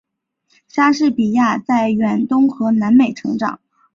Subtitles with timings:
[0.67, 3.59] 莎士比亚在远东和南美成长。